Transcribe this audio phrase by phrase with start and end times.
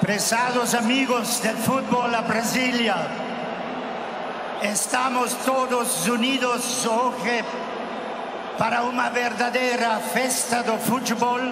[0.00, 2.96] Prezados amigos del fútbol a Brasilia,
[4.62, 7.42] estamos todos unidos hoy
[8.58, 11.50] para una verdadera festa do fútbol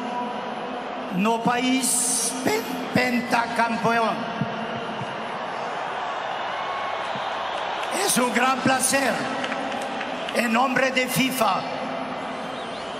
[1.16, 2.32] no país
[2.92, 4.14] pentacampeón.
[8.04, 9.12] Es un gran placer,
[10.36, 11.62] en nombre de FIFA,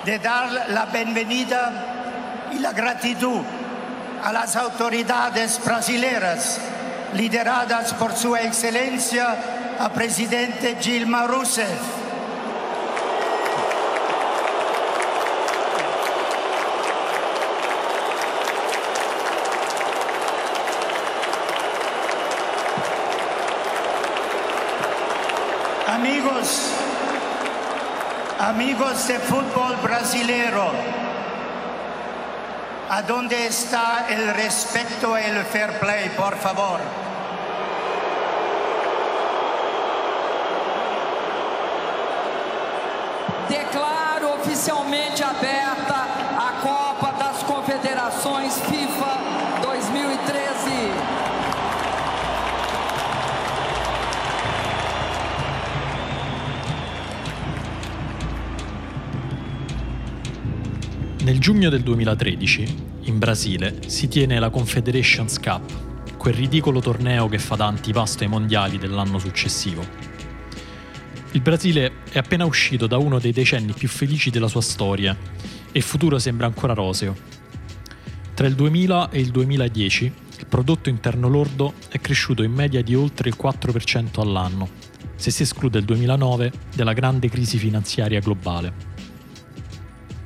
[0.07, 3.43] de dar la bienvenida y la gratitud
[4.25, 6.59] a las autoridades brasileras
[7.12, 9.37] lideradas por su excelencia
[9.78, 11.69] a presidente Dilma Rousseff.
[25.87, 26.73] Amigos,
[28.38, 30.73] amigos de fútbol brasilero,
[32.95, 36.79] ¿a dónde está el respeto y el fair play, por favor?
[43.49, 46.07] Declaro oficialmente aberta
[46.38, 49.13] a Copa das Confederações FIFA
[49.61, 51.24] 2013.
[61.24, 62.66] Nel giugno del 2013,
[63.05, 68.28] in Brasile, si tiene la Confederations Cup, quel ridicolo torneo che fa da antipasto ai
[68.28, 69.87] mondiali dell'anno successivo.
[71.33, 75.16] Il Brasile è appena uscito da uno dei decenni più felici della sua storia
[75.72, 77.16] e il futuro sembra ancora roseo.
[78.34, 82.94] Tra il 2000 e il 2010 il prodotto interno lordo è cresciuto in media di
[82.94, 84.69] oltre il 4% all'anno,
[85.16, 88.72] se si esclude il 2009 della grande crisi finanziaria globale.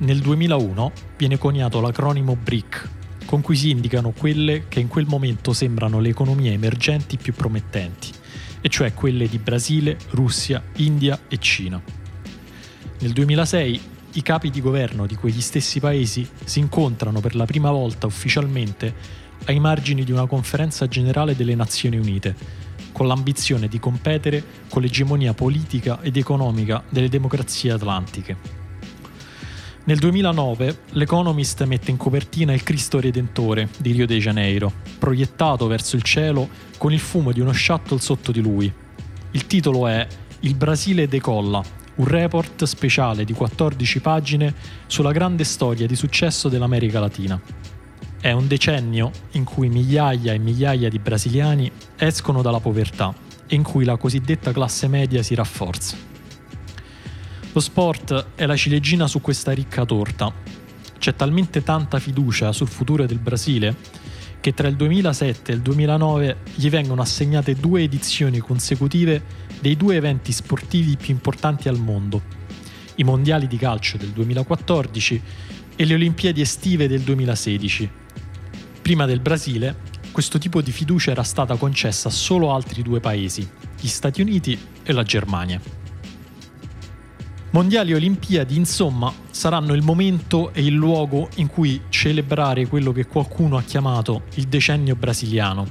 [0.01, 2.89] Nel 2001 viene coniato l'acronimo BRIC,
[3.25, 8.13] con cui si indicano quelle che in quel momento sembrano le economie emergenti più promettenti,
[8.61, 11.83] e cioè quelle di Brasile, Russia, India e Cina.
[13.01, 13.81] Nel 2006
[14.13, 18.95] i capi di governo di quegli stessi paesi si incontrano per la prima volta ufficialmente
[19.47, 22.37] ai margini di una conferenza generale delle Nazioni Unite,
[22.93, 28.68] con l'ambizione di competere con l'egemonia politica ed economica delle democrazie atlantiche.
[29.89, 35.97] Nel 2009 l'Economist mette in copertina il Cristo Redentore di Rio de Janeiro, proiettato verso
[35.97, 38.71] il cielo con il fumo di uno shuttle sotto di lui.
[39.31, 40.07] Il titolo è
[40.41, 41.63] Il Brasile decolla,
[41.95, 44.55] un report speciale di 14 pagine
[44.87, 47.41] sulla grande storia di successo dell'America Latina.
[48.21, 53.15] È un decennio in cui migliaia e migliaia di brasiliani escono dalla povertà
[53.47, 56.18] e in cui la cosiddetta classe media si rafforza.
[57.59, 60.33] Lo sport è la ciliegina su questa ricca torta.
[60.97, 63.75] C'è talmente tanta fiducia sul futuro del Brasile
[64.39, 69.25] che tra il 2007 e il 2009 gli vengono assegnate due edizioni consecutive
[69.61, 72.23] dei due eventi sportivi più importanti al mondo,
[72.95, 75.23] i mondiali di calcio del 2014
[75.75, 77.91] e le Olimpiadi estive del 2016.
[78.83, 79.79] Prima del Brasile,
[80.13, 84.57] questo tipo di fiducia era stata concessa solo a altri due paesi, gli Stati Uniti
[84.85, 85.88] e la Germania.
[87.51, 93.07] Mondiali e Olimpiadi, insomma, saranno il momento e il luogo in cui celebrare quello che
[93.07, 95.67] qualcuno ha chiamato il decennio brasiliano.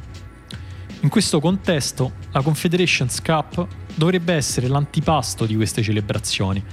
[1.02, 6.64] In questo contesto, la Confederations Cup dovrebbe essere l'antipasto di queste celebrazioni,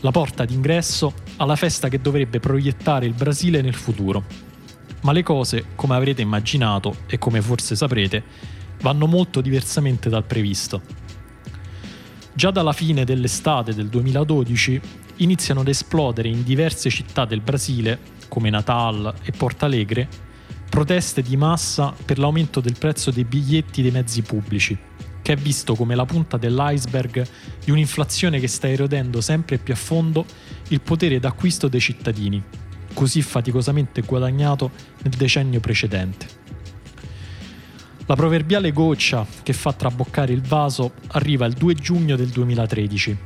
[0.00, 4.24] la porta d'ingresso alla festa che dovrebbe proiettare il Brasile nel futuro.
[5.02, 8.22] Ma le cose, come avrete immaginato e come forse saprete,
[8.80, 11.03] vanno molto diversamente dal previsto.
[12.36, 14.80] Già dalla fine dell'estate del 2012
[15.18, 20.08] iniziano ad esplodere in diverse città del Brasile, come Natal e Porto Alegre,
[20.68, 24.76] proteste di massa per l'aumento del prezzo dei biglietti dei mezzi pubblici,
[25.22, 27.24] che è visto come la punta dell'iceberg
[27.64, 30.26] di un'inflazione che sta erodendo sempre più a fondo
[30.68, 32.42] il potere d'acquisto dei cittadini,
[32.94, 36.42] così faticosamente guadagnato nel decennio precedente.
[38.06, 43.16] La proverbiale goccia che fa traboccare il vaso arriva il 2 giugno del 2013,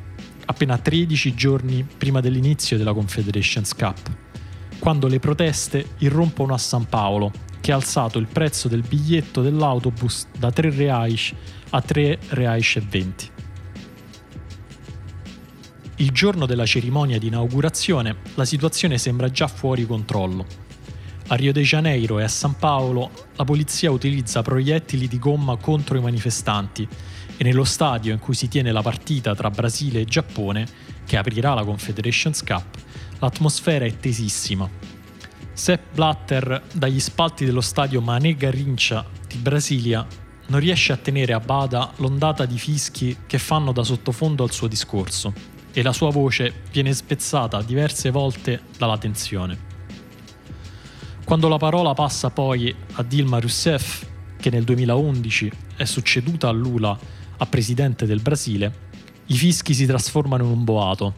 [0.45, 4.09] appena 13 giorni prima dell'inizio della Confederations Cup,
[4.79, 10.29] quando le proteste irrompono a San Paolo, che ha alzato il prezzo del biglietto dell'autobus
[10.39, 11.35] da 3 reais
[11.71, 13.31] a 3 reais e 20.
[15.97, 20.68] Il giorno della cerimonia di inaugurazione la situazione sembra già fuori controllo
[21.31, 25.99] a Rio de Janeiro e a San Paolo la polizia utilizza proiettili di gomma contro
[25.99, 26.89] i manifestanti
[27.37, 30.67] e nello stadio in cui si tiene la partita tra Brasile e Giappone,
[31.07, 32.77] che aprirà la Confederations Cup,
[33.19, 34.69] l'atmosfera è tesissima.
[35.53, 40.07] Sepp Blatter dagli spalti dello stadio Mané Garrincia di Brasilia
[40.47, 44.67] non riesce a tenere a bada l'ondata di fischi che fanno da sottofondo al suo
[44.67, 45.33] discorso
[45.73, 49.68] e la sua voce viene spezzata diverse volte dalla tensione.
[51.29, 54.03] Quando la parola passa poi a Dilma Rousseff,
[54.39, 56.99] che nel 2011 è succeduta a Lula
[57.37, 58.73] a presidente del Brasile,
[59.27, 61.13] i fischi si trasformano in un boato.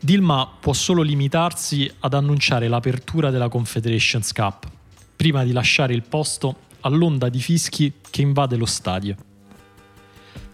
[0.00, 4.68] Dilma può solo limitarsi ad annunciare l'apertura della Confederations Cup,
[5.14, 9.14] prima di lasciare il posto all'onda di fischi che invade lo stadio.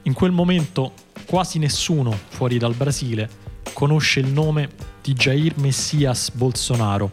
[0.03, 0.93] In quel momento
[1.25, 3.27] quasi nessuno fuori dal Brasile
[3.73, 4.69] conosce il nome
[5.01, 7.11] di Jair Messias Bolsonaro,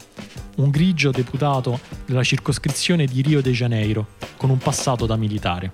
[0.61, 5.71] un grigio deputato della circoscrizione di Rio de Janeiro, con un passato da militare.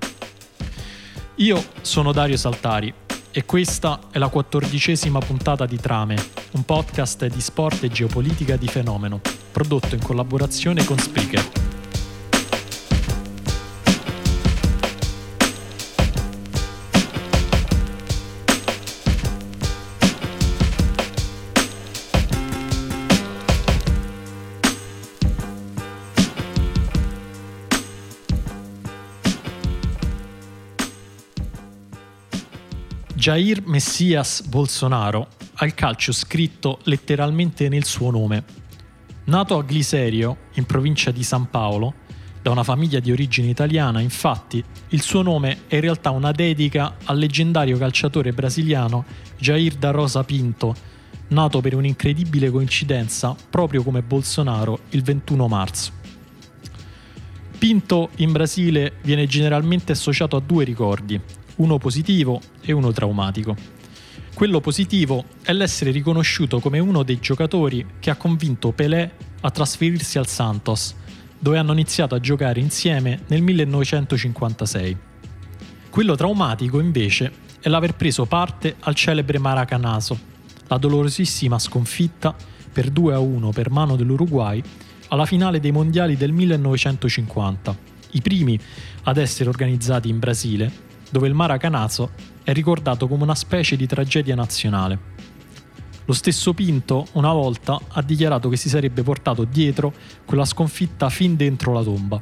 [1.36, 2.94] Io sono Dario Saltari
[3.31, 6.16] e questa è la quattordicesima puntata di Trame,
[6.51, 11.66] un podcast di sport e geopolitica di fenomeno, prodotto in collaborazione con Spreaker.
[33.27, 38.45] Jair Messias Bolsonaro ha il calcio scritto letteralmente nel suo nome.
[39.25, 41.94] Nato a Gliserio, in provincia di San Paolo,
[42.41, 46.95] da una famiglia di origine italiana, infatti, il suo nome è in realtà una dedica
[47.03, 49.03] al leggendario calciatore brasiliano
[49.38, 50.74] Jair da Rosa Pinto,
[51.27, 55.91] nato per un'incredibile coincidenza proprio come Bolsonaro il 21 marzo.
[57.57, 61.19] Pinto in Brasile viene generalmente associato a due ricordi,
[61.57, 63.56] uno positivo e uno traumatico.
[64.33, 69.12] Quello positivo è l'essere riconosciuto come uno dei giocatori che ha convinto Pelé
[69.42, 70.95] a trasferirsi al Santos,
[71.39, 74.98] dove hanno iniziato a giocare insieme nel 1956.
[75.89, 80.19] Quello traumatico, invece, è l'aver preso parte al celebre Maracanazo,
[80.68, 82.36] la dolorosissima sconfitta
[82.71, 84.62] per 2-1 per mano dell'Uruguay
[85.07, 87.75] alla finale dei mondiali del 1950,
[88.12, 88.60] i primi
[89.03, 92.12] ad essere organizzati in Brasile dove il Maracanazo
[92.44, 95.15] è ricordato come una specie di tragedia nazionale.
[96.06, 99.94] Lo stesso Pinto una volta ha dichiarato che si sarebbe portato dietro
[100.25, 102.21] quella sconfitta fin dentro la tomba.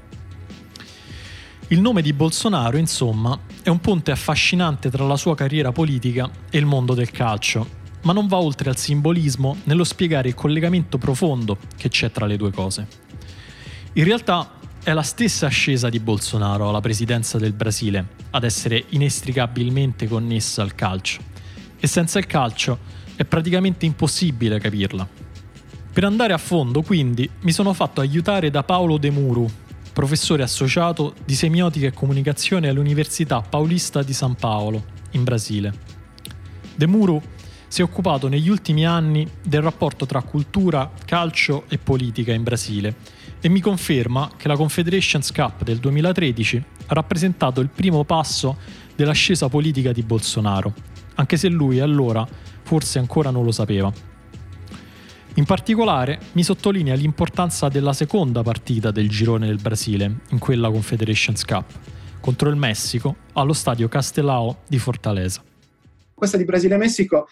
[1.68, 6.58] Il nome di Bolsonaro, insomma, è un ponte affascinante tra la sua carriera politica e
[6.58, 7.68] il mondo del calcio,
[8.04, 12.38] ma non va oltre al simbolismo nello spiegare il collegamento profondo che c'è tra le
[12.38, 12.88] due cose.
[13.94, 14.55] In realtà
[14.86, 20.76] è la stessa ascesa di Bolsonaro alla presidenza del Brasile ad essere inestricabilmente connessa al
[20.76, 21.22] calcio.
[21.80, 22.78] E senza il calcio
[23.16, 25.08] è praticamente impossibile capirla.
[25.92, 29.50] Per andare a fondo, quindi, mi sono fatto aiutare da Paolo De Muru,
[29.92, 34.84] professore associato di semiotica e comunicazione all'Università Paulista di San Paolo,
[35.14, 35.74] in Brasile.
[36.76, 37.20] De Muru
[37.68, 43.15] si è occupato negli ultimi anni del rapporto tra cultura, calcio e politica in Brasile
[43.45, 48.57] e mi conferma che la Confederations Cup del 2013 ha rappresentato il primo passo
[48.95, 50.74] dell'ascesa politica di Bolsonaro,
[51.13, 52.27] anche se lui allora
[52.63, 53.94] forse ancora non lo sapeva.
[55.36, 61.45] In particolare mi sottolinea l'importanza della seconda partita del girone del Brasile in quella Confederations
[61.45, 61.66] Cup
[62.21, 65.44] contro il Messico allo stadio Castelao di Fortaleza.
[66.16, 67.28] Questa di Brasile-Messico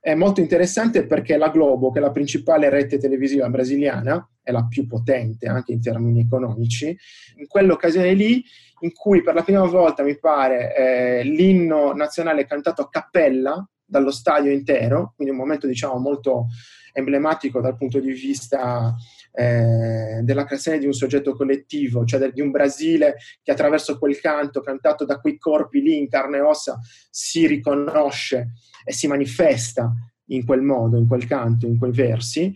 [0.00, 4.66] è molto interessante perché la Globo, che è la principale rete televisiva brasiliana, è la
[4.66, 6.96] più potente anche in termini economici,
[7.36, 8.44] in quell'occasione lì
[8.80, 13.64] in cui per la prima volta, mi pare, eh, l'inno nazionale è cantato a cappella
[13.84, 16.48] dallo stadio intero, quindi un momento diciamo molto
[16.92, 18.94] emblematico dal punto di vista
[19.32, 24.20] eh, della creazione di un soggetto collettivo, cioè del, di un Brasile che attraverso quel
[24.20, 26.78] canto cantato da quei corpi lì in carne e ossa
[27.10, 28.52] si riconosce
[28.84, 29.92] e si manifesta
[30.26, 32.54] in quel modo, in quel canto, in quei versi.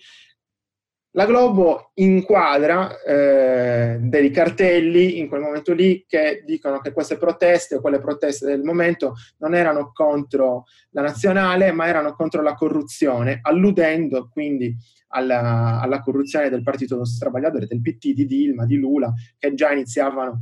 [1.17, 7.77] La Globo inquadra eh, dei cartelli in quel momento lì che dicono che queste proteste
[7.77, 13.39] o quelle proteste del momento non erano contro la nazionale ma erano contro la corruzione,
[13.41, 14.77] alludendo quindi
[15.09, 20.39] alla, alla corruzione del Partito Travagliatore, del PT, di Dilma, di Lula, che già iniziavano,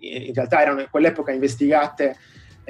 [0.00, 2.16] in realtà erano in quell'epoca investigate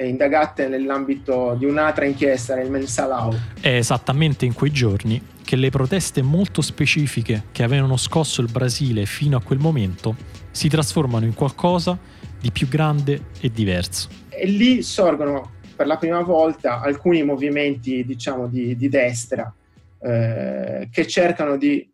[0.01, 3.33] indagate nell'ambito di un'altra inchiesta nel Mensalau.
[3.59, 9.05] È esattamente in quei giorni che le proteste molto specifiche che avevano scosso il Brasile
[9.05, 10.15] fino a quel momento
[10.51, 11.97] si trasformano in qualcosa
[12.39, 14.09] di più grande e diverso.
[14.29, 19.53] E lì sorgono per la prima volta alcuni movimenti, diciamo, di, di destra
[19.99, 21.89] eh, che cercano di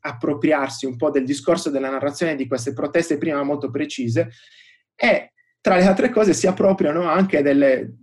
[0.00, 4.30] appropriarsi un po' del discorso della narrazione di queste proteste prima molto precise
[4.94, 5.32] e
[5.66, 7.96] tra le altre cose si appropriano anche delle,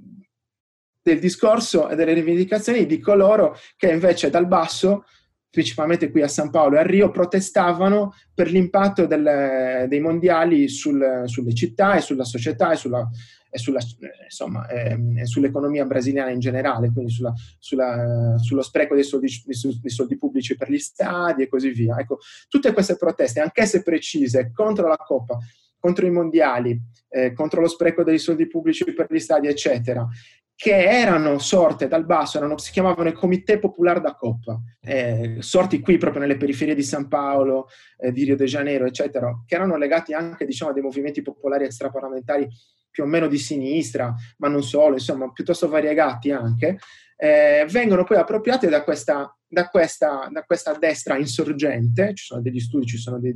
[1.02, 5.06] del discorso e delle rivendicazioni di coloro che invece dal basso
[5.50, 11.24] principalmente qui a San Paolo e a Rio, protestavano per l'impatto del, dei mondiali sul,
[11.26, 13.08] sulle città e sulla società e, sulla,
[13.50, 13.80] e sulla,
[14.24, 20.58] insomma, eh, sull'economia brasiliana in generale, quindi sulla, sullo spreco dei soldi, dei soldi, pubblici
[20.58, 21.98] per gli stadi e così via.
[21.98, 22.18] Ecco,
[22.50, 25.38] tutte queste proteste, anch'esse precise, contro la Coppa,
[25.84, 30.08] contro i mondiali, eh, contro lo spreco dei soldi pubblici per gli stadi, eccetera,
[30.56, 35.82] che erano sorte dal basso, erano, si chiamavano il Comité Popolare da Coppa, eh, sorti
[35.82, 39.76] qui proprio nelle periferie di San Paolo, eh, di Rio de Janeiro, eccetera, che erano
[39.76, 42.48] legati anche diciamo, a dei movimenti popolari extraparlamentari
[42.90, 46.78] più o meno di sinistra, ma non solo, insomma, piuttosto variegati anche,
[47.18, 52.14] eh, vengono poi appropriate da questa, da, questa, da questa, destra insorgente.
[52.16, 53.34] Ci sono degli studi, ci sono dei,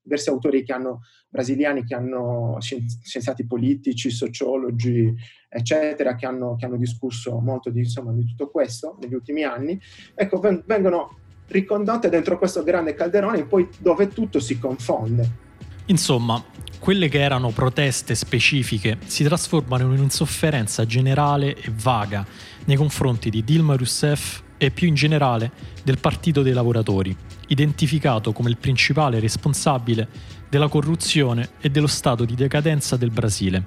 [0.00, 5.12] diversi autori che hanno, brasiliani che hanno scienziati politici, sociologi,
[5.48, 9.78] eccetera, che hanno, che hanno discusso molto di, insomma, di, tutto questo negli ultimi anni.
[10.14, 11.18] Ecco, vengono
[11.48, 15.44] ricondotte dentro questo grande calderone, poi dove tutto si confonde.
[15.86, 16.42] Insomma,
[16.78, 22.24] quelle che erano proteste specifiche si trasformano in un'insofferenza generale e vaga
[22.64, 25.50] nei confronti di Dilma Rousseff e più in generale
[25.82, 27.14] del Partito dei Lavoratori,
[27.48, 30.08] identificato come il principale responsabile
[30.48, 33.64] della corruzione e dello stato di decadenza del Brasile.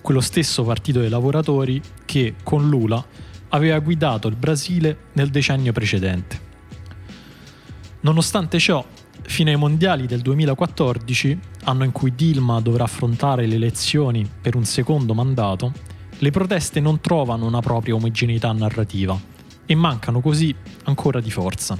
[0.00, 3.04] Quello stesso Partito dei Lavoratori che, con Lula,
[3.48, 6.44] aveva guidato il Brasile nel decennio precedente.
[8.00, 8.84] Nonostante ciò,
[9.22, 14.64] fino ai mondiali del 2014, anno in cui Dilma dovrà affrontare le elezioni per un
[14.64, 15.72] secondo mandato,
[16.18, 19.34] le proteste non trovano una propria omogeneità narrativa
[19.66, 20.54] e mancano così
[20.84, 21.76] ancora di forza.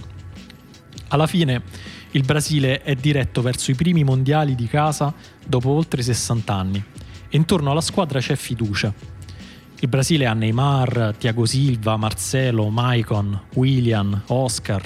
[1.08, 1.62] Alla fine
[2.10, 5.14] il Brasile è diretto verso i primi mondiali di casa
[5.44, 6.84] dopo oltre 60 anni
[7.28, 8.92] e intorno alla squadra c'è fiducia.
[9.78, 14.82] Il Brasile ha Neymar, Thiago Silva, Marcelo, Maicon, William, Oscar.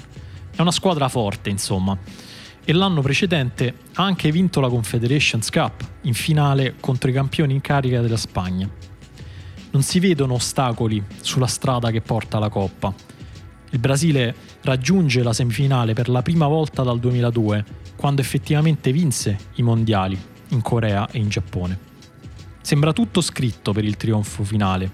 [0.54, 1.96] È una squadra forte, insomma.
[2.62, 7.60] E l'anno precedente ha anche vinto la Confederations Cup in finale contro i campioni in
[7.60, 8.89] carica della Spagna
[9.70, 12.92] non si vedono ostacoli sulla strada che porta alla Coppa.
[13.70, 17.64] Il Brasile raggiunge la semifinale per la prima volta dal 2002,
[17.96, 21.78] quando effettivamente vinse i mondiali in Corea e in Giappone.
[22.60, 24.90] Sembra tutto scritto per il trionfo finale,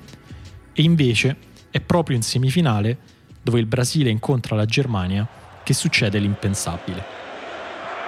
[0.73, 1.37] e invece
[1.71, 2.99] è proprio in semifinale,
[3.43, 5.27] dove il Brasile incontra la Germania,
[5.63, 7.05] che succede l'impensabile.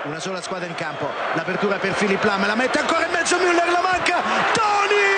[0.04, 3.70] Una sola squadra in campo, l'apertura per Filip Lam, la mette ancora in mezzo Müller,
[3.70, 4.22] la manca,
[4.52, 5.08] Toni!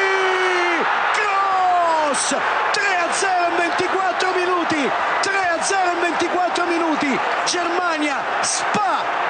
[2.11, 2.35] Ramos
[2.73, 4.91] 3 a 0 in 24 minuti
[5.21, 7.17] 3 a 0 in 24 minuti.
[7.45, 9.29] Germania spaventosa.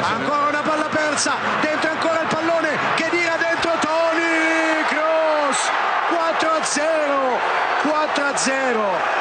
[0.00, 5.70] Ancora una palla persa dentro ancora il pallone che tira dentro Toni Kroos.
[6.08, 7.38] 4 a 0
[7.82, 9.11] 4 a 0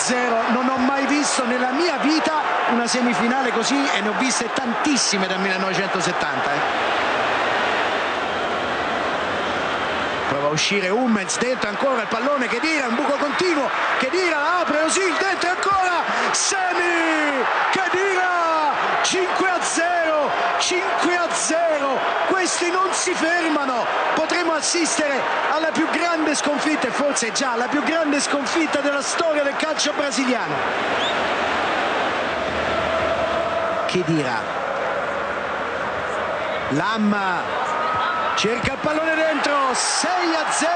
[0.00, 2.40] a 0 non ho mai visto nella mia vita
[2.70, 6.58] una semifinale così e ne ho viste tantissime dal 1970 eh.
[10.28, 14.60] prova a uscire Hummels dentro ancora il pallone che tira un buco continuo che tira
[14.60, 18.49] apre Osil dentro ancora Semi che tira
[19.02, 23.86] 5 a 0 5 a 0 questi non si fermano.
[24.14, 29.42] Potremo assistere alla più grande sconfitta e forse già la più grande sconfitta della storia
[29.42, 30.54] del calcio brasiliano.
[33.86, 34.40] Che dirà?
[36.70, 37.42] Lamma
[38.36, 40.68] cerca il pallone dentro 6 a 0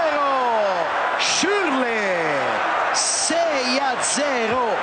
[1.18, 2.16] Schürle
[2.92, 4.76] 6 a 0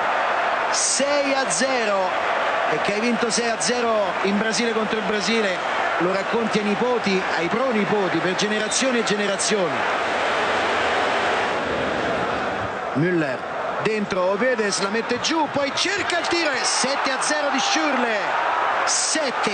[0.70, 2.41] 6 a 0
[2.72, 3.86] e che hai vinto 6-0
[4.22, 5.56] in Brasile contro il Brasile
[5.98, 9.76] lo racconti ai nipoti, ai pronipoti per generazioni e generazioni.
[12.94, 13.38] Müller
[13.82, 18.18] dentro Ovedes la mette giù poi cerca il tiro e 7 0 di Schürle
[18.84, 19.50] 7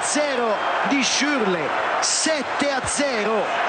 [0.00, 0.56] 0
[0.88, 1.68] di Schürle
[2.00, 2.44] 7
[2.84, 3.67] 0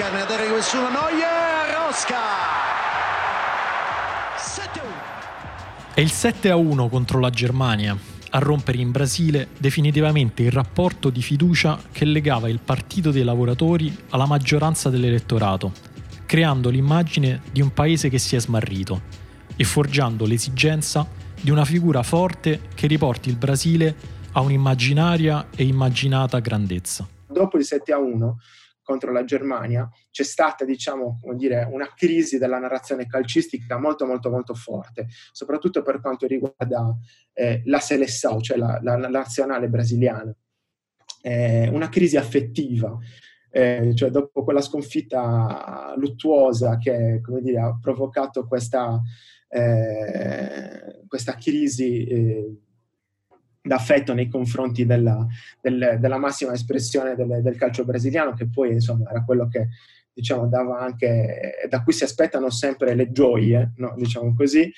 [0.00, 2.16] Oscar, ne arriva nessuno, Neuer, Oscar!
[4.38, 5.94] 7-1.
[5.94, 7.94] È il 7-1 contro la Germania
[8.30, 13.94] a rompere in Brasile definitivamente il rapporto di fiducia che legava il Partito dei Lavoratori
[14.08, 15.72] alla maggioranza dell'elettorato,
[16.24, 19.02] creando l'immagine di un paese che si è smarrito
[19.54, 21.06] e forgiando l'esigenza
[21.38, 23.94] di una figura forte che riporti il Brasile
[24.32, 27.06] a un'immaginaria e immaginata grandezza.
[27.26, 28.36] Dopo il 7 a 1
[28.90, 34.52] contro la Germania c'è stata, diciamo, dire, una crisi della narrazione calcistica molto, molto, molto
[34.54, 36.92] forte, soprattutto per quanto riguarda
[37.32, 40.34] eh, la Seleção, cioè la, la, la nazionale brasiliana.
[41.22, 42.98] Eh, una crisi affettiva,
[43.52, 49.00] eh, cioè dopo quella sconfitta luttuosa che dire, ha provocato questa,
[49.48, 52.56] eh, questa crisi eh,
[53.62, 55.26] d'affetto nei confronti della,
[55.60, 59.68] del, della massima espressione del, del, calcio brasiliano, che poi insomma era quello che
[60.12, 63.94] diciamo dava anche, da cui si aspettano sempre le gioie, no?
[63.96, 64.72] diciamo così,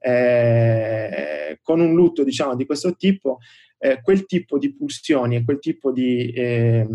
[0.00, 3.38] eh, con un lutto diciamo di questo tipo,
[3.78, 6.30] eh, quel tipo di pulsioni e quel tipo di...
[6.32, 6.86] Eh,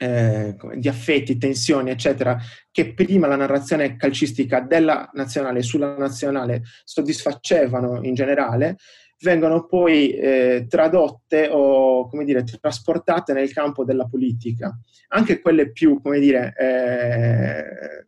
[0.00, 2.38] eh, di affetti, tensioni, eccetera,
[2.70, 8.76] che prima la narrazione calcistica della nazionale sulla nazionale soddisfacevano in generale,
[9.20, 14.78] vengono poi eh, tradotte o, come dire, trasportate nel campo della politica.
[15.08, 18.04] Anche quelle più, come dire, eh,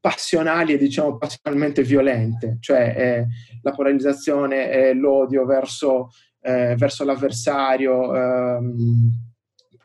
[0.00, 3.26] passionali e diciamo passionalmente violente, cioè eh,
[3.62, 6.10] la polarizzazione e l'odio verso,
[6.42, 9.10] eh, verso l'avversario ehm,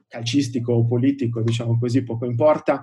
[0.09, 2.81] calcistico o politico, diciamo così, poco importa,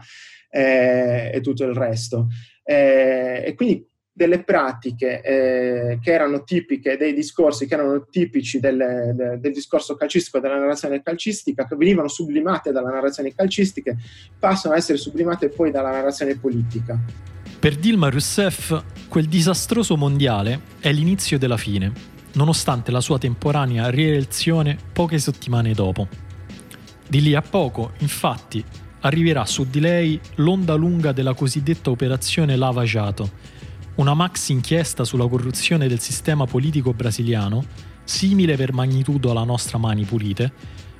[0.49, 2.29] eh, e tutto il resto.
[2.63, 3.87] Eh, e quindi
[4.17, 9.95] delle pratiche eh, che erano tipiche, dei discorsi che erano tipici del, del, del, discorso
[9.95, 13.95] calcistico, della narrazione calcistica, che venivano sublimate dalla narrazione calcistica,
[14.39, 16.99] passano a essere sublimate poi dalla narrazione politica.
[17.59, 18.75] Per Dilma Rousseff,
[19.07, 21.93] quel disastroso mondiale è l'inizio della fine,
[22.37, 26.09] nonostante la sua temporanea rielezione poche settimane dopo.
[27.07, 28.65] Di lì a poco, infatti,
[29.01, 33.56] arriverà su di lei l'onda lunga della cosiddetta operazione Lava Jato,
[33.97, 37.65] una max inchiesta sulla corruzione del sistema politico brasiliano,
[38.05, 40.53] simile per magnitudo alla nostra Mani Pulite,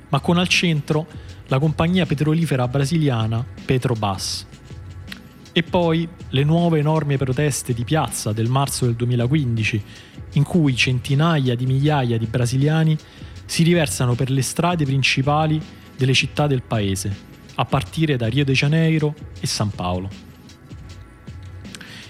[0.09, 1.05] ma con al centro
[1.47, 4.47] la compagnia petrolifera brasiliana Petrobras.
[5.51, 9.83] E poi le nuove enormi proteste di piazza del marzo del 2015,
[10.33, 12.97] in cui centinaia di migliaia di brasiliani
[13.45, 15.61] si riversano per le strade principali
[15.95, 17.15] delle città del paese,
[17.55, 20.26] a partire da Rio de Janeiro e San Paolo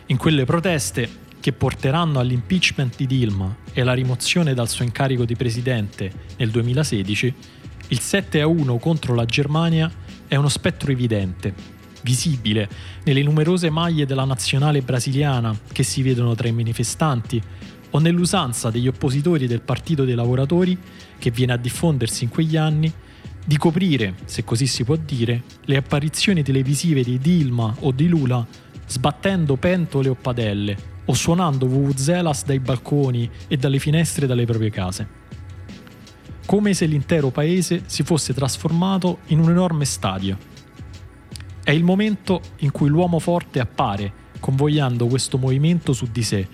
[0.08, 5.36] in quelle proteste che porteranno all'impeachment di Dilma e alla rimozione dal suo incarico di
[5.36, 7.34] presidente nel 2016,
[7.90, 9.92] il 7 a 1 contro la Germania
[10.28, 11.54] è uno spettro evidente,
[12.02, 12.70] visibile
[13.04, 17.42] nelle numerose maglie della nazionale brasiliana che si vedono tra i manifestanti
[17.92, 20.78] o nell'usanza degli oppositori del Partito dei Lavoratori
[21.18, 22.92] che viene a diffondersi in quegli anni
[23.46, 28.46] di coprire, se così si può dire, le apparizioni televisive di Dilma o di Lula
[28.88, 35.26] sbattendo pentole o padelle o suonando vuvuzelas dai balconi e dalle finestre dalle proprie case.
[36.46, 40.38] Come se l'intero paese si fosse trasformato in un enorme stadio.
[41.64, 46.48] È il momento in cui l'uomo forte appare, convogliando questo movimento su di sé,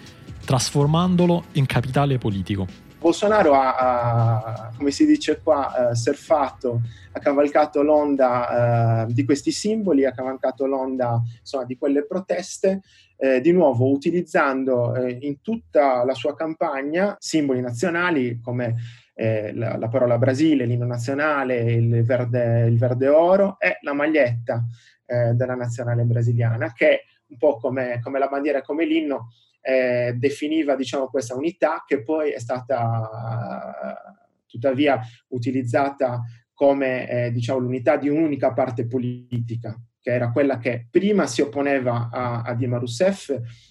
[0.43, 2.67] trasformandolo in capitale politico.
[3.03, 6.79] Bolsonaro ha, ha, come si dice qua, eh, surfato,
[7.11, 12.81] ha cavalcato l'onda eh, di questi simboli, ha cavalcato l'onda insomma, di quelle proteste,
[13.17, 18.75] eh, di nuovo utilizzando eh, in tutta la sua campagna simboli nazionali come
[19.15, 24.63] eh, la, la, parola Brasile, l'inno nazionale, il verde, il verde oro e la maglietta
[25.05, 29.29] eh, della nazionale brasiliana, che un po' come, come la bandiera e come l'inno,
[29.61, 33.97] eh, definiva diciamo, questa unità che poi è stata
[34.45, 36.21] tuttavia utilizzata
[36.53, 42.09] come eh, diciamo, l'unità di un'unica parte politica, che era quella che prima si opponeva
[42.11, 43.29] a, a Dilma Rousseff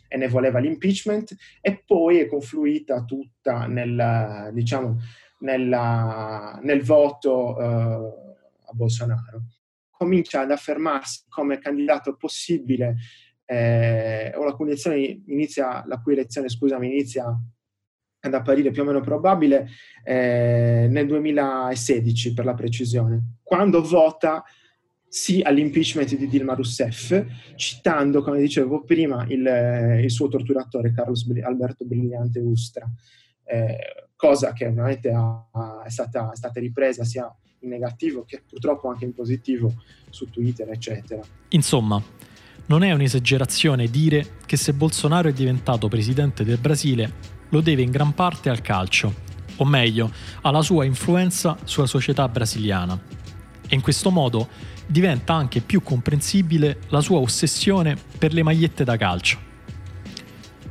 [0.09, 4.99] e ne voleva l'impeachment, e poi è confluita tutta nel, diciamo,
[5.41, 9.43] nella, nel voto eh, a Bolsonaro.
[9.91, 12.97] Comincia ad affermarsi come candidato possibile
[13.53, 17.27] eh, o la cui elezione inizia, la cui elezione, scusami, inizia
[18.25, 19.69] ad apparire più o meno probabile
[20.05, 24.43] eh, nel 2016 per la precisione, quando vota
[25.07, 27.23] sì all'impeachment di Dilma Rousseff,
[27.57, 32.91] citando, come dicevo prima, il, il suo torturatore Carlos Alberto Brillante Ustra,
[33.45, 33.77] eh,
[34.17, 39.05] cosa che ovviamente ha, è, stata, è stata ripresa sia in negativo che purtroppo anche
[39.05, 39.75] in positivo
[40.09, 41.23] su Twitter, eccetera.
[41.49, 42.03] Insomma,
[42.67, 47.13] non è un'esagerazione dire che se Bolsonaro è diventato presidente del Brasile
[47.49, 49.15] lo deve in gran parte al calcio,
[49.57, 50.11] o meglio,
[50.43, 52.99] alla sua influenza sulla società brasiliana.
[53.69, 54.49] E in questo modo
[54.87, 59.39] diventa anche più comprensibile la sua ossessione per le magliette da calcio.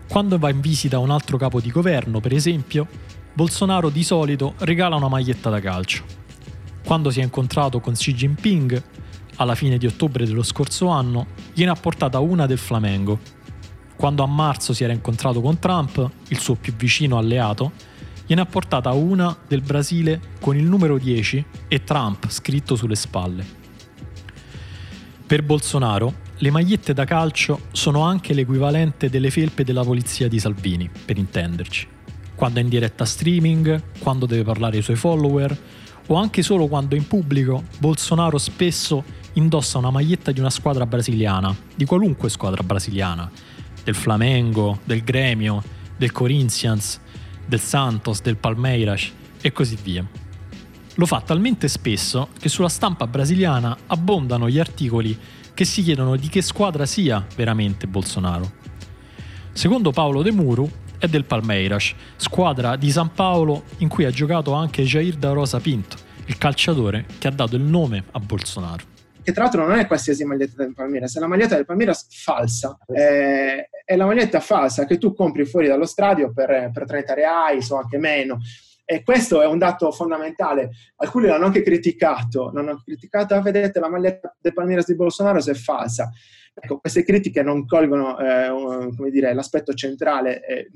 [0.08, 2.88] Quando va in visita un altro capo di governo, per esempio,
[3.34, 6.04] Bolsonaro di solito regala una maglietta da calcio.
[6.84, 8.84] Quando si è incontrato con Xi Jinping,
[9.42, 13.20] alla fine di ottobre dello scorso anno, gliene ha portata una del Flamengo.
[13.96, 17.72] Quando a marzo si era incontrato con Trump, il suo più vicino alleato,
[18.26, 23.60] gliene ha portata una del Brasile con il numero 10 e Trump scritto sulle spalle.
[25.26, 30.90] Per Bolsonaro, le magliette da calcio sono anche l'equivalente delle felpe della polizia di Salvini,
[31.06, 31.88] per intenderci.
[32.36, 35.58] Quando è in diretta streaming, quando deve parlare ai suoi follower,
[36.12, 39.02] o anche solo quando in pubblico, Bolsonaro spesso
[39.34, 43.32] indossa una maglietta di una squadra brasiliana, di qualunque squadra brasiliana,
[43.82, 45.64] del Flamengo, del Gremio,
[45.96, 47.00] del Corinthians,
[47.46, 50.06] del Santos, del Palmeiras e così via.
[50.96, 55.18] Lo fa talmente spesso che sulla stampa brasiliana abbondano gli articoli
[55.54, 58.52] che si chiedono di che squadra sia veramente Bolsonaro.
[59.54, 60.70] Secondo Paolo De Muru
[61.02, 65.60] è del Palmeiras, squadra di San Paolo in cui ha giocato anche Jair da Rosa
[65.60, 68.90] Pinto, il calciatore che ha dato il nome a Bolsonaro
[69.24, 72.76] che tra l'altro non è qualsiasi maglietta del Palmeiras, è la maglietta del Palmeiras falsa.
[72.88, 77.70] Eh, è la maglietta falsa che tu compri fuori dallo stadio per, per 30 reais
[77.70, 78.40] o anche meno.
[78.84, 80.72] E questo è un dato fondamentale.
[80.98, 85.52] Alcuni l'hanno anche criticato, l'hanno criticato, ah, vedete la maglietta del Palmeiras di Bolsonaro se
[85.52, 86.12] è falsa.
[86.54, 90.70] Ecco, queste critiche non colgono eh, dire, l'aspetto centrale eh,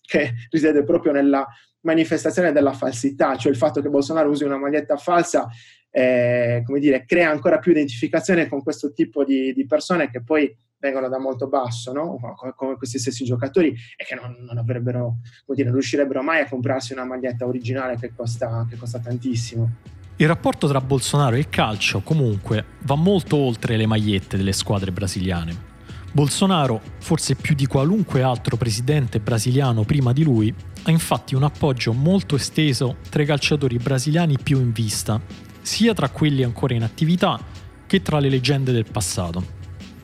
[0.00, 1.46] che risiede proprio nella
[1.80, 5.48] manifestazione della falsità, cioè il fatto che Bolsonaro usi una maglietta falsa
[5.90, 10.54] eh, come dire, crea ancora più identificazione con questo tipo di, di persone che poi
[10.80, 12.18] vengono da molto basso, no?
[12.54, 16.92] come questi stessi giocatori, e che non, non avrebbero, dire, non riuscirebbero mai a comprarsi
[16.92, 19.70] una maglietta originale che costa, che costa tantissimo.
[20.16, 24.90] Il rapporto tra Bolsonaro e il calcio, comunque, va molto oltre le magliette delle squadre
[24.90, 25.66] brasiliane.
[26.10, 30.52] Bolsonaro, forse più di qualunque altro presidente brasiliano prima di lui,
[30.84, 35.20] ha infatti un appoggio molto esteso tra i calciatori brasiliani più in vista
[35.68, 37.38] sia tra quelli ancora in attività
[37.86, 39.56] che tra le leggende del passato.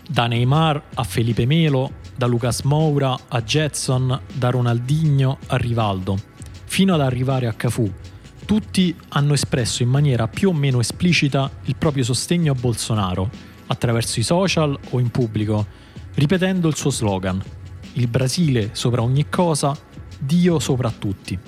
[0.07, 6.19] Da Neymar a Felipe Melo, da Lucas Moura a Jetson, da Ronaldinho a Rivaldo,
[6.67, 7.91] fino ad arrivare a Cafù,
[8.45, 13.31] tutti hanno espresso in maniera più o meno esplicita il proprio sostegno a Bolsonaro,
[13.69, 15.67] attraverso i social o in pubblico,
[16.17, 17.43] ripetendo il suo slogan:
[17.95, 19.75] Il Brasile sopra ogni cosa,
[20.19, 21.39] Dio sopra tutti.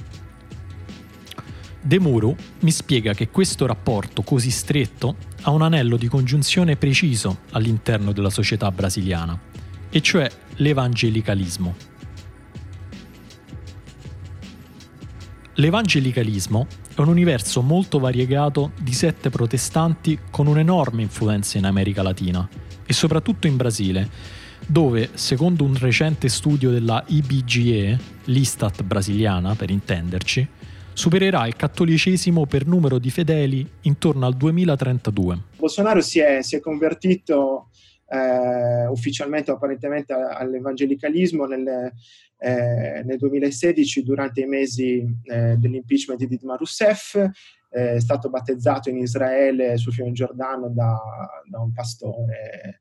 [1.86, 7.42] De Muro mi spiega che questo rapporto così stretto ha un anello di congiunzione preciso
[7.52, 9.38] all'interno della società brasiliana,
[9.88, 11.76] e cioè l'evangelicalismo.
[15.54, 22.48] L'evangelicalismo è un universo molto variegato di sette protestanti con un'enorme influenza in America Latina
[22.84, 24.10] e soprattutto in Brasile,
[24.66, 30.48] dove, secondo un recente studio della IBGE, l'Istat brasiliana per intenderci,
[30.96, 35.38] supererà il cattolicesimo per numero di fedeli intorno al 2032.
[35.58, 37.68] Bolsonaro si è, si è convertito
[38.08, 41.92] eh, ufficialmente apparentemente all'evangelicalismo nel,
[42.38, 47.18] eh, nel, 2016 durante i mesi eh, dell'impeachment di Dilma Rousseff,
[47.68, 50.98] è stato battezzato in Israele sul fiume Giordano da,
[51.46, 52.80] da un pastore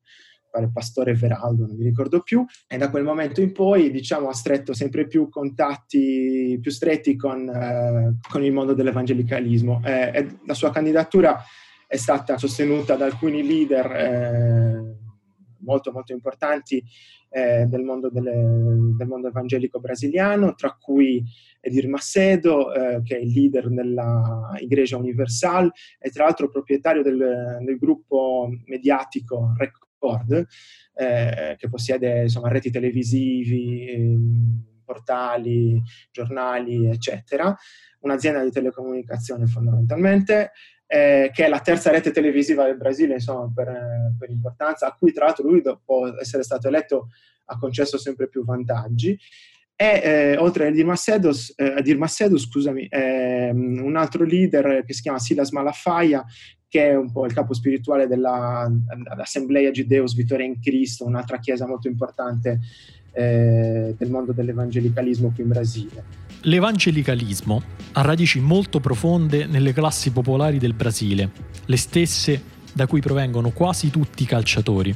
[0.56, 4.34] pare Pastore Veraldo, non mi ricordo più, e da quel momento in poi diciamo, ha
[4.34, 9.82] stretto sempre più contatti più stretti con, eh, con il mondo dell'evangelicalismo.
[9.84, 11.38] Eh, la sua candidatura
[11.88, 14.96] è stata sostenuta da alcuni leader eh,
[15.60, 16.84] molto molto importanti
[17.30, 21.24] eh, del, mondo delle, del, mondo evangelico brasiliano, tra cui
[21.60, 27.58] Edir Macedo, eh, che è il leader della Igreja Universal e tra l'altro proprietario del,
[27.62, 29.54] del gruppo mediatico
[30.00, 30.48] Record,
[30.96, 35.82] eh, che possiede insomma, reti televisivi, ehm, portali,
[36.12, 37.56] giornali, eccetera,
[38.02, 40.52] un'azienda di telecomunicazione fondamentalmente,
[40.86, 45.12] eh, che è la terza rete televisiva del Brasile, insomma, per, per, importanza, a cui
[45.12, 47.10] tra l'altro lui, dopo essere stato eletto,
[47.46, 49.18] ha concesso sempre più vantaggi.
[49.78, 54.86] E eh, oltre a Dir Macedo, eh, a Dir Macedo scusami, ehm, un altro leader
[54.86, 56.24] che si chiama Silas Malafaia,
[56.76, 61.88] che è un po' il capo spirituale dell'Assemblea Gideus Vittoria in Cristo, un'altra chiesa molto
[61.88, 62.60] importante
[63.14, 66.04] eh, del mondo dell'evangelicalismo qui in Brasile.
[66.42, 71.32] L'evangelicalismo ha radici molto profonde nelle classi popolari del Brasile,
[71.64, 72.42] le stesse
[72.74, 74.94] da cui provengono quasi tutti i calciatori,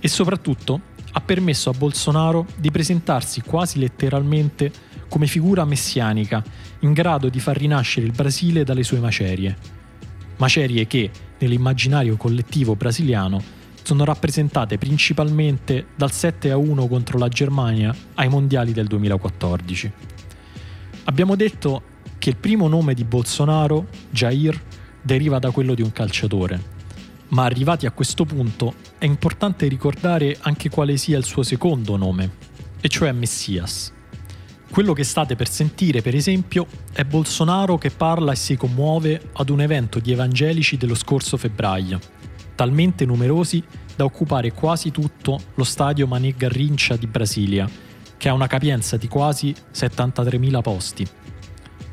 [0.00, 0.80] e soprattutto
[1.12, 4.72] ha permesso a Bolsonaro di presentarsi quasi letteralmente
[5.10, 6.42] come figura messianica,
[6.80, 9.76] in grado di far rinascere il Brasile dalle sue macerie
[10.38, 17.94] macerie che, nell'immaginario collettivo brasiliano, sono rappresentate principalmente dal 7 a 1 contro la Germania
[18.14, 19.92] ai mondiali del 2014.
[21.04, 21.82] Abbiamo detto
[22.18, 24.60] che il primo nome di Bolsonaro, Jair,
[25.00, 26.76] deriva da quello di un calciatore.
[27.28, 32.30] Ma arrivati a questo punto è importante ricordare anche quale sia il suo secondo nome,
[32.80, 33.92] e cioè Messias.
[34.70, 39.48] Quello che state per sentire, per esempio, è Bolsonaro che parla e si commuove ad
[39.48, 41.98] un evento di evangelici dello scorso febbraio,
[42.54, 43.62] talmente numerosi
[43.96, 47.68] da occupare quasi tutto lo stadio Mané Garrincia di Brasilia,
[48.16, 51.06] che ha una capienza di quasi 73.000 posti.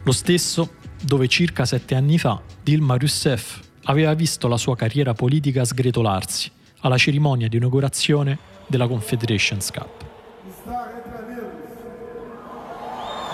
[0.03, 5.63] Lo stesso dove circa sette anni fa Dilma Rousseff aveva visto la sua carriera politica
[5.63, 10.04] sgretolarsi alla cerimonia di inaugurazione della Confederations Cup.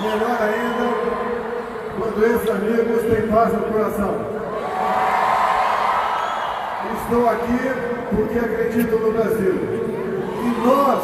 [0.02, 1.12] Melhor ainda
[1.96, 4.16] quando esses amigos têm paz no coração.
[7.04, 7.60] Estou aqui
[8.16, 9.54] porque acredito no Brasil.
[10.44, 11.04] E nós,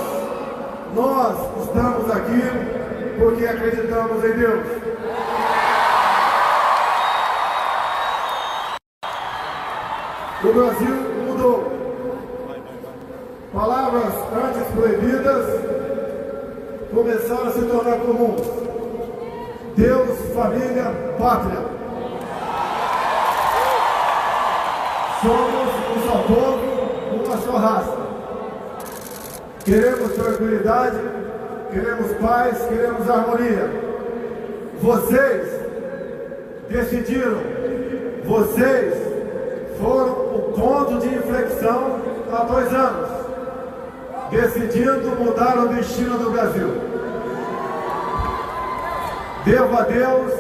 [0.96, 2.42] nós estamos aqui
[3.20, 4.68] porque acreditamos em Deus.
[10.44, 10.96] O Brasil
[11.28, 11.72] mudou.
[13.54, 15.46] Palavras antes proibidas
[16.92, 18.67] começaram a se tornar comuns.
[19.78, 21.60] Deus, família, pátria.
[25.22, 27.98] Somos um só povo, uma só raça.
[29.64, 30.98] Queremos tranquilidade,
[31.72, 33.70] queremos paz, queremos harmonia.
[34.82, 35.48] Vocês
[36.70, 37.38] decidiram,
[38.26, 38.96] vocês
[39.80, 42.00] foram o ponto de inflexão
[42.34, 43.10] há dois anos,
[44.32, 46.87] decidindo mudar o destino do Brasil.
[49.48, 50.34] Devo a Deus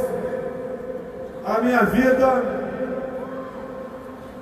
[1.46, 2.44] a minha vida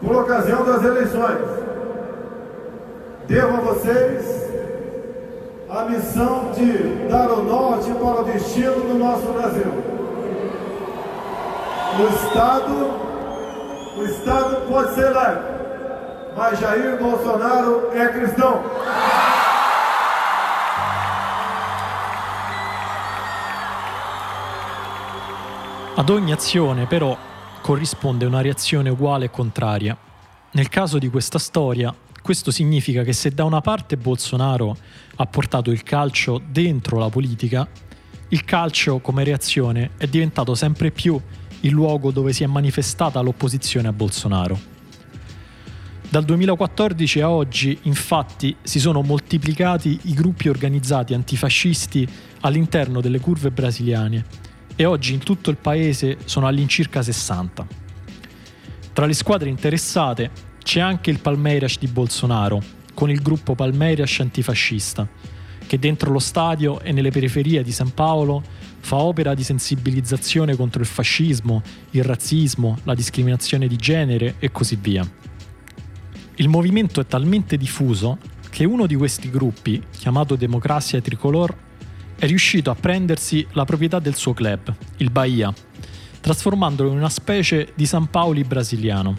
[0.03, 1.47] por ocasião das eleições.
[3.27, 4.25] Devo a vocês
[5.69, 9.71] a missão de dar o norte para o destino do nosso Brasil.
[11.99, 13.05] O Estado
[13.99, 15.43] o Estado pode ser laico,
[16.35, 18.63] mas Jair Bolsonaro é cristão.
[25.97, 27.17] Ad ogni azione, però,
[27.61, 29.97] corrisponde una reazione uguale e contraria.
[30.51, 34.75] Nel caso di questa storia, questo significa che se da una parte Bolsonaro
[35.15, 37.65] ha portato il calcio dentro la politica,
[38.27, 41.17] il calcio come reazione è diventato sempre più
[41.61, 44.59] il luogo dove si è manifestata l'opposizione a Bolsonaro.
[46.09, 52.05] Dal 2014 a oggi, infatti, si sono moltiplicati i gruppi organizzati antifascisti
[52.41, 54.43] all'interno delle curve brasiliane
[54.75, 57.67] e oggi in tutto il paese sono all'incirca 60.
[58.93, 60.31] Tra le squadre interessate
[60.63, 62.61] c'è anche il Palmeiras di Bolsonaro,
[62.93, 65.07] con il gruppo Palmeiras antifascista,
[65.65, 68.43] che dentro lo stadio e nelle periferie di San Paolo
[68.79, 71.61] fa opera di sensibilizzazione contro il fascismo,
[71.91, 75.07] il razzismo, la discriminazione di genere e così via.
[76.35, 78.17] Il movimento è talmente diffuso
[78.49, 81.55] che uno di questi gruppi, chiamato Democrazia Tricolor,
[82.25, 85.53] è riuscito a prendersi la proprietà del suo club, il Bahia,
[86.19, 89.15] trasformandolo in una specie di San Paoli brasiliano.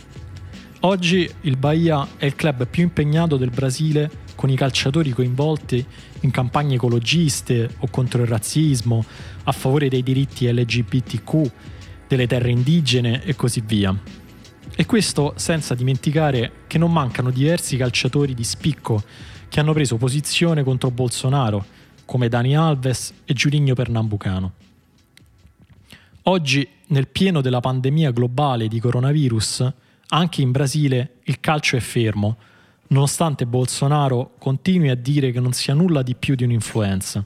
[0.81, 5.87] Oggi il Bahia è il club più impegnato del Brasile con i calciatori coinvolti
[6.21, 9.05] in campagne ecologiste o contro il razzismo,
[9.45, 11.51] a favore dei diritti LGBTQ,
[12.09, 13.97] delle terre indigene e così via.
[14.75, 19.01] E questo senza dimenticare che non mancano diversi calciatori di spicco
[19.49, 24.53] che hanno preso posizione contro Bolsonaro, come Dani Alves e Giurigno Pernambucano.
[26.23, 29.73] Oggi, nel pieno della pandemia globale di coronavirus,
[30.09, 32.37] anche in Brasile il calcio è fermo,
[32.89, 37.23] nonostante Bolsonaro continui a dire che non sia nulla di più di un'influenza.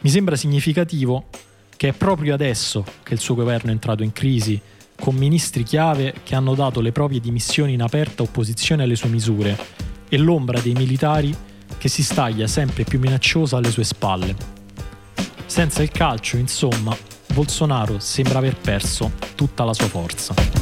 [0.00, 1.28] Mi sembra significativo
[1.76, 4.60] che è proprio adesso che il suo governo è entrato in crisi,
[4.94, 9.58] con ministri chiave che hanno dato le proprie dimissioni in aperta opposizione alle sue misure
[10.08, 11.34] e l'ombra dei militari
[11.82, 14.36] che si staglia sempre più minacciosa alle sue spalle.
[15.46, 16.96] Senza il calcio, insomma,
[17.34, 20.61] Bolsonaro sembra aver perso tutta la sua forza.